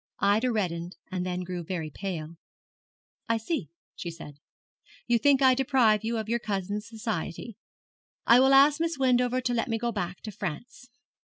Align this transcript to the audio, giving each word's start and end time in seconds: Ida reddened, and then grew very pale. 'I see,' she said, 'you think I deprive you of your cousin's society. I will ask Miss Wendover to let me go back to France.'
Ida 0.17 0.51
reddened, 0.51 0.95
and 1.11 1.23
then 1.27 1.43
grew 1.43 1.63
very 1.63 1.91
pale. 1.91 2.37
'I 3.29 3.37
see,' 3.37 3.69
she 3.95 4.09
said, 4.09 4.39
'you 5.05 5.19
think 5.19 5.43
I 5.43 5.53
deprive 5.53 6.03
you 6.03 6.17
of 6.17 6.27
your 6.27 6.39
cousin's 6.39 6.87
society. 6.87 7.55
I 8.25 8.39
will 8.39 8.55
ask 8.55 8.79
Miss 8.79 8.97
Wendover 8.97 9.41
to 9.41 9.53
let 9.53 9.67
me 9.67 9.77
go 9.77 9.91
back 9.91 10.21
to 10.21 10.31
France.' 10.31 10.89